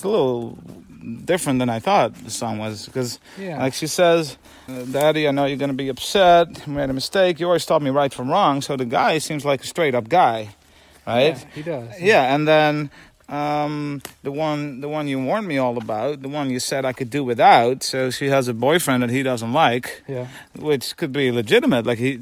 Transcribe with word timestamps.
it's 0.00 0.04
a 0.06 0.08
little 0.08 0.58
different 1.26 1.58
than 1.58 1.68
I 1.68 1.78
thought 1.78 2.14
the 2.24 2.30
song 2.30 2.58
was 2.58 2.86
because, 2.86 3.18
Yeah. 3.38 3.58
like 3.58 3.74
she 3.74 3.86
says, 3.86 4.38
"Daddy, 4.90 5.28
I 5.28 5.30
know 5.30 5.44
you're 5.44 5.58
gonna 5.58 5.74
be 5.74 5.90
upset. 5.90 6.48
You 6.66 6.72
made 6.72 6.88
a 6.88 6.94
mistake. 6.94 7.38
You 7.38 7.46
always 7.46 7.66
taught 7.66 7.82
me 7.82 7.90
right 7.90 8.12
from 8.12 8.30
wrong." 8.30 8.62
So 8.62 8.76
the 8.76 8.86
guy 8.86 9.18
seems 9.18 9.44
like 9.44 9.62
a 9.62 9.66
straight 9.66 9.94
up 9.94 10.08
guy, 10.08 10.48
right? 11.06 11.36
Yeah, 11.36 11.44
he 11.54 11.62
does. 11.62 12.00
Yeah, 12.00 12.34
and 12.34 12.48
then 12.48 12.90
um, 13.28 14.00
the 14.22 14.32
one 14.32 14.80
the 14.80 14.88
one 14.88 15.06
you 15.06 15.20
warned 15.22 15.46
me 15.46 15.58
all 15.58 15.76
about, 15.76 16.22
the 16.22 16.28
one 16.30 16.48
you 16.50 16.60
said 16.60 16.84
I 16.86 16.92
could 16.94 17.10
do 17.10 17.22
without. 17.22 17.82
So 17.82 18.10
she 18.10 18.28
has 18.30 18.48
a 18.48 18.54
boyfriend 18.54 19.02
that 19.02 19.10
he 19.10 19.22
doesn't 19.22 19.52
like, 19.52 20.02
Yeah. 20.08 20.28
which 20.58 20.96
could 20.96 21.12
be 21.12 21.30
legitimate. 21.30 21.84
Like 21.86 21.98
he 21.98 22.16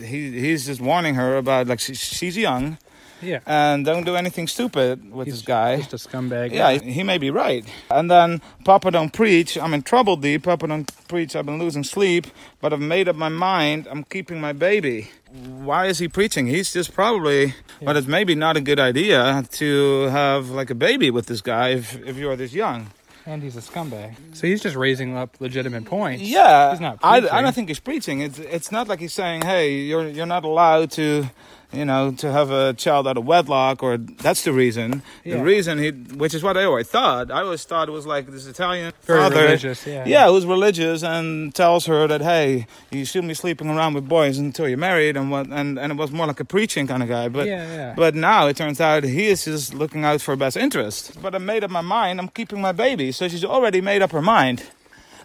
he 0.00 0.30
he's 0.40 0.66
just 0.66 0.80
warning 0.80 1.16
her 1.16 1.36
about 1.36 1.66
like 1.66 1.80
she, 1.80 1.94
she's 1.94 2.36
young 2.36 2.78
Yeah. 3.22 3.40
and 3.46 3.84
don't 3.84 4.04
do 4.04 4.14
anything 4.16 4.46
stupid 4.46 5.12
with 5.12 5.26
He's 5.26 5.36
this 5.36 5.44
guy. 5.44 5.76
Just 5.76 5.94
a 5.94 6.08
scumbag. 6.08 6.52
Yeah, 6.52 6.72
he 6.72 7.02
may 7.02 7.18
be 7.18 7.30
right. 7.30 7.64
And 7.90 8.10
then 8.10 8.40
Papa 8.64 8.90
don't 8.90 9.12
preach. 9.12 9.56
I'm 9.56 9.72
in 9.74 9.82
trouble, 9.82 10.16
deep. 10.16 10.42
Papa 10.44 10.66
don't 10.66 10.90
preach. 11.08 11.34
I've 11.34 11.46
been 11.46 11.58
losing 11.58 11.84
sleep, 11.84 12.26
but 12.60 12.72
I've 12.72 12.80
made 12.80 13.08
up 13.08 13.16
my 13.16 13.28
mind. 13.30 13.86
I'm 13.90 14.04
keeping 14.04 14.40
my 14.40 14.52
baby. 14.52 15.10
Why 15.32 15.86
is 15.86 15.98
he 15.98 16.08
preaching? 16.08 16.46
He's 16.46 16.72
just 16.72 16.94
probably, 16.94 17.54
but 17.82 17.96
it's 17.96 18.06
maybe 18.06 18.34
not 18.34 18.56
a 18.56 18.60
good 18.60 18.78
idea 18.80 19.44
to 19.52 20.02
have 20.04 20.50
like 20.50 20.70
a 20.70 20.74
baby 20.74 21.10
with 21.10 21.26
this 21.26 21.40
guy 21.40 21.70
if, 21.70 21.94
if 22.06 22.16
you're 22.16 22.36
this 22.36 22.52
young. 22.54 22.88
And 23.28 23.42
he's 23.42 23.56
a 23.56 23.60
scumbag. 23.60 24.14
So 24.34 24.46
he's 24.46 24.62
just 24.62 24.76
raising 24.76 25.16
up 25.16 25.40
legitimate 25.40 25.84
points. 25.84 26.22
Yeah, 26.22 26.70
He's 26.70 26.80
not 26.80 27.00
I, 27.02 27.16
I 27.28 27.42
don't 27.42 27.52
think 27.52 27.66
he's 27.68 27.80
preaching. 27.80 28.20
It's 28.20 28.38
it's 28.38 28.70
not 28.70 28.86
like 28.86 29.00
he's 29.00 29.12
saying, 29.14 29.42
"Hey, 29.42 29.72
you're 29.80 30.06
you're 30.06 30.26
not 30.26 30.44
allowed 30.44 30.92
to, 30.92 31.26
you 31.72 31.84
know, 31.84 32.12
to 32.12 32.30
have 32.32 32.50
a 32.50 32.72
child 32.74 33.06
out 33.08 33.16
of 33.16 33.24
wedlock," 33.24 33.82
or 33.82 33.96
that's 33.96 34.42
the 34.42 34.52
reason. 34.52 35.02
Yeah. 35.24 35.36
The 35.38 35.42
reason 35.44 35.78
he, 35.78 35.90
which 35.90 36.34
is 36.34 36.42
what 36.42 36.56
I 36.56 36.64
always 36.64 36.88
thought. 36.88 37.30
I 37.30 37.42
always 37.42 37.64
thought 37.64 37.88
it 37.88 37.92
was 37.92 38.06
like 38.06 38.26
this 38.30 38.46
Italian 38.46 38.92
Very 39.02 39.20
father, 39.20 39.42
religious, 39.42 39.86
yeah. 39.86 40.04
yeah, 40.06 40.28
who's 40.28 40.46
religious 40.46 41.02
and 41.02 41.54
tells 41.54 41.86
her 41.86 42.06
that, 42.06 42.20
"Hey, 42.22 42.66
you 42.90 43.04
shouldn't 43.04 43.28
be 43.28 43.34
sleeping 43.34 43.68
around 43.68 43.94
with 43.94 44.08
boys 44.08 44.38
until 44.38 44.68
you're 44.68 44.78
married," 44.78 45.16
and 45.16 45.30
what, 45.30 45.46
and 45.48 45.78
and 45.78 45.92
it 45.92 45.96
was 45.98 46.10
more 46.10 46.26
like 46.26 46.40
a 46.40 46.44
preaching 46.44 46.86
kind 46.86 47.02
of 47.02 47.08
guy. 47.08 47.28
But 47.28 47.46
Yeah, 47.46 47.66
yeah. 47.74 47.94
but 47.96 48.14
now 48.14 48.46
it 48.46 48.56
turns 48.56 48.80
out 48.80 49.04
he 49.04 49.26
is 49.28 49.44
just 49.44 49.74
looking 49.74 50.04
out 50.04 50.20
for 50.20 50.36
best 50.36 50.56
interest. 50.56 51.20
But 51.20 51.34
I 51.34 51.38
made 51.38 51.64
up 51.64 51.70
my 51.70 51.80
mind. 51.80 52.20
I'm 52.20 52.28
keeping 52.28 52.60
my 52.60 52.72
baby, 52.72 53.12
so 53.12 53.28
she's 53.28 53.44
already 53.44 53.80
made 53.80 54.02
up 54.02 54.12
her 54.12 54.22
mind. 54.22 54.62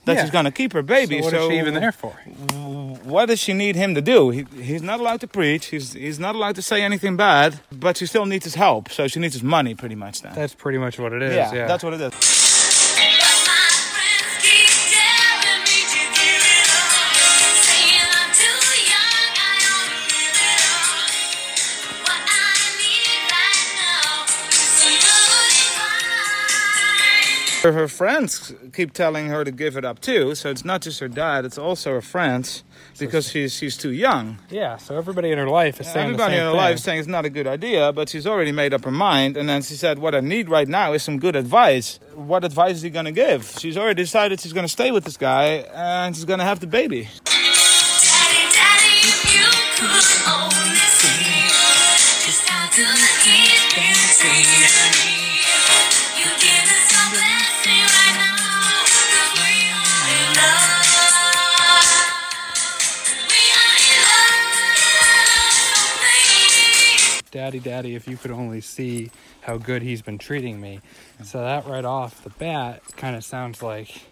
That 0.05 0.15
Yeah. 0.15 0.21
she's 0.23 0.31
gonna 0.31 0.51
keep 0.51 0.73
her 0.73 0.81
baby. 0.81 1.19
So 1.21 1.25
what 1.25 1.33
is 1.35 1.47
she 1.51 1.57
even 1.59 1.73
there 1.75 1.91
for? 1.91 2.11
What 3.03 3.27
does 3.27 3.39
she 3.39 3.53
need 3.53 3.75
him 3.75 3.93
to 3.95 4.01
do? 4.01 4.29
He, 4.31 4.45
he's 4.61 4.81
not 4.81 4.99
allowed 4.99 5.21
to 5.21 5.27
preach. 5.27 5.67
He's 5.67 5.93
he's 5.93 6.19
not 6.19 6.33
allowed 6.35 6.55
to 6.55 6.61
say 6.61 6.81
anything 6.81 7.17
bad. 7.17 7.59
But 7.71 7.97
she 7.97 8.05
still 8.07 8.25
needs 8.25 8.45
his 8.45 8.55
help. 8.55 8.89
So 8.91 9.07
she 9.07 9.19
needs 9.19 9.33
his 9.35 9.43
money, 9.43 9.75
pretty 9.75 9.95
much. 9.95 10.23
Now. 10.23 10.33
That's 10.33 10.55
pretty 10.55 10.77
much 10.79 10.97
what 10.99 11.13
it 11.13 11.21
is. 11.21 11.35
yeah, 11.35 11.53
Yeah. 11.53 11.67
that's 11.67 11.83
what 11.83 11.93
it 11.93 12.01
is. 12.01 12.13
Her, 27.63 27.73
her 27.73 27.87
friends 27.87 28.53
keep 28.73 28.91
telling 28.91 29.27
her 29.27 29.43
to 29.43 29.51
give 29.51 29.77
it 29.77 29.85
up 29.85 29.99
too. 30.01 30.33
So 30.33 30.49
it's 30.49 30.65
not 30.65 30.81
just 30.81 30.99
her 30.99 31.07
dad; 31.07 31.45
it's 31.45 31.59
also 31.59 31.91
her 31.91 32.01
friends 32.01 32.63
because 32.97 33.29
she's 33.29 33.53
she's 33.53 33.77
too 33.77 33.91
young. 33.91 34.39
Yeah, 34.49 34.77
so 34.77 34.97
everybody 34.97 35.31
in 35.31 35.37
her 35.37 35.47
life 35.47 35.79
is 35.79 35.85
saying 35.85 36.05
Everybody 36.05 36.33
the 36.35 36.39
in 36.39 36.45
her 36.45 36.51
thing. 36.51 36.57
life 36.57 36.75
is 36.75 36.83
saying 36.83 36.99
it's 36.99 37.07
not 37.07 37.25
a 37.25 37.29
good 37.29 37.45
idea, 37.45 37.93
but 37.93 38.09
she's 38.09 38.25
already 38.25 38.51
made 38.51 38.73
up 38.73 38.83
her 38.83 38.91
mind. 38.91 39.37
And 39.37 39.47
then 39.47 39.61
she 39.61 39.75
said, 39.75 39.99
"What 39.99 40.15
I 40.15 40.21
need 40.21 40.49
right 40.49 40.67
now 40.67 40.93
is 40.93 41.03
some 41.03 41.19
good 41.19 41.35
advice." 41.35 41.99
What 42.15 42.43
advice 42.43 42.77
is 42.77 42.81
he 42.81 42.89
going 42.89 43.05
to 43.05 43.11
give? 43.11 43.45
She's 43.59 43.77
already 43.77 44.01
decided 44.03 44.39
she's 44.39 44.53
going 44.53 44.65
to 44.65 44.71
stay 44.71 44.91
with 44.91 45.03
this 45.03 45.17
guy, 45.17 45.63
and 45.73 46.15
she's 46.15 46.25
going 46.25 46.39
to 46.39 46.45
have 46.45 46.59
the 46.61 46.67
baby. 46.67 47.09
Daddy, 47.25 48.51
Daddy, 48.55 49.11
Daddy, 67.41 67.57
daddy, 67.59 67.95
if 67.95 68.07
you 68.07 68.17
could 68.17 68.29
only 68.29 68.61
see 68.61 69.09
how 69.41 69.57
good 69.57 69.81
he's 69.81 70.03
been 70.03 70.19
treating 70.19 70.61
me. 70.61 70.79
So 71.23 71.39
that 71.41 71.65
right 71.65 71.83
off 71.83 72.23
the 72.23 72.29
bat 72.29 72.83
kind 72.97 73.15
of 73.15 73.23
sounds 73.23 73.63
like 73.63 74.03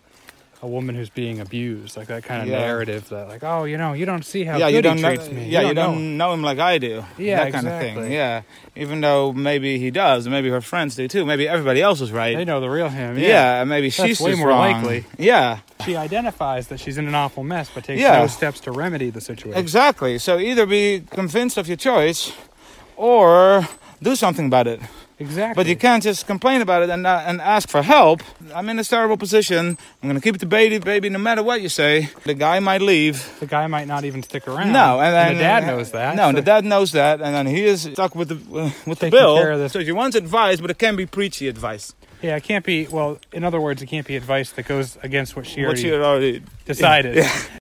a 0.64 0.68
woman 0.68 0.96
who's 0.96 1.12
being 1.12 1.40
abused, 1.40 1.96
like 1.96 2.08
that 2.08 2.24
kind 2.24 2.42
of 2.42 2.48
Yeah. 2.48 2.58
narrative 2.58 3.08
that, 3.10 3.28
like, 3.30 3.44
oh, 3.44 3.66
you 3.66 3.78
know, 3.78 3.94
you 3.94 4.06
don't 4.08 4.26
see 4.26 4.44
how 4.46 4.58
yeah, 4.58 4.70
good 4.72 4.76
you 4.78 4.82
don't 4.82 4.98
he 4.98 5.04
know. 5.04 5.16
treats 5.16 5.32
me. 5.32 5.46
Yeah, 5.48 5.62
you 5.62 5.68
know. 5.76 5.84
don't 5.86 6.18
know 6.18 6.34
him 6.34 6.42
like 6.42 6.58
I 6.58 6.80
do. 6.80 7.06
Yeah, 7.20 7.44
that 7.46 7.54
kind 7.54 7.68
of 7.68 7.80
thing. 7.80 8.12
Yeah, 8.12 8.42
even 8.76 9.00
though 9.00 9.32
maybe 9.32 9.78
he 9.78 9.92
does, 9.92 10.28
maybe 10.28 10.50
her 10.50 10.60
friends 10.60 10.96
do 10.96 11.08
too. 11.08 11.24
Maybe 11.24 11.48
everybody 11.48 11.82
else 11.84 12.02
is 12.02 12.12
right. 12.12 12.36
They 12.36 12.44
know 12.46 12.60
the 12.60 12.70
real 12.70 12.90
him. 12.90 13.18
Yeah, 13.20 13.28
Yeah. 13.28 13.62
and 13.62 13.70
maybe 13.70 13.90
That's 13.92 14.08
she's 14.10 14.20
way 14.20 14.34
more 14.34 14.48
wrong. 14.48 14.74
likely. 14.84 15.06
Yeah, 15.20 15.60
She 15.86 15.96
identifies 15.96 16.68
that 16.70 16.80
she's 16.82 16.98
in 16.98 17.08
an 17.08 17.14
awful 17.16 17.44
mess, 17.44 17.70
but 17.74 17.84
takes 17.86 18.02
Yeah. 18.02 18.20
no 18.20 18.28
steps 18.28 18.60
to 18.62 18.72
remedy 18.72 19.12
the 19.12 19.22
situation. 19.22 19.58
exactly. 19.58 20.18
So 20.18 20.40
either 20.40 20.66
be 20.66 21.04
convinced 21.12 21.58
of 21.58 21.68
your 21.68 21.78
choice, 21.78 22.34
or 23.00 23.68
do 24.04 24.16
something 24.16 24.48
about 24.48 24.68
it. 24.68 24.80
Exactly. 25.22 25.56
But 25.64 25.68
you 25.70 25.76
can't 25.76 26.02
just 26.02 26.26
complain 26.28 26.62
about 26.62 26.84
it 26.84 26.90
and 26.90 27.06
uh, 27.06 27.24
and 27.28 27.42
ask 27.42 27.68
for 27.70 27.82
help. 27.82 28.22
I'm 28.56 28.70
in 28.70 28.80
a 28.80 28.84
terrible 28.84 29.18
position. 29.18 29.78
I'm 30.02 30.10
gonna 30.10 30.22
keep 30.22 30.38
the 30.38 30.46
baby, 30.46 30.80
baby, 30.80 31.10
no 31.10 31.20
matter 31.20 31.44
what 31.44 31.62
you 31.62 31.68
say. 31.70 32.08
The 32.24 32.34
guy 32.34 32.60
might 32.60 32.82
leave. 32.82 33.16
the 33.40 33.46
guy 33.46 33.68
might 33.68 33.88
not 33.88 34.06
even 34.06 34.24
stick 34.24 34.48
around. 34.48 34.72
No, 34.72 35.00
and 35.02 35.14
then 35.14 35.34
the 35.36 35.44
dad 35.44 35.66
knows 35.68 35.92
that. 35.92 36.16
No, 36.16 36.30
so- 36.30 36.36
the 36.36 36.42
dad 36.42 36.64
knows 36.64 36.92
that, 36.94 37.20
and 37.22 37.36
then 37.36 37.48
he 37.48 37.66
is 37.66 37.82
stuck 37.82 38.16
with 38.16 38.30
the 38.30 38.40
uh, 38.60 38.72
with 38.86 39.00
the 39.00 39.10
bill. 39.10 39.36
care 39.36 39.52
of 39.52 39.60
this- 39.60 39.74
So 39.74 39.84
she 39.84 39.92
wants 39.92 40.16
advice, 40.16 40.62
but 40.62 40.70
it 40.72 40.78
can 40.80 40.96
be 40.96 41.06
preachy 41.06 41.50
advice. 41.50 41.94
Yeah, 42.22 42.36
it 42.38 42.44
can't 42.44 42.66
be. 42.66 42.88
Well, 42.88 43.18
in 43.34 43.44
other 43.44 43.60
words, 43.62 43.82
it 43.82 43.88
can't 43.88 44.08
be 44.08 44.16
advice 44.18 44.52
that 44.52 44.68
goes 44.68 44.98
against 45.04 45.36
what 45.36 45.46
she 45.48 45.62
What 45.62 45.68
already 45.68 45.82
she 45.82 45.88
had 45.90 46.02
already 46.02 46.42
decided. 46.66 47.26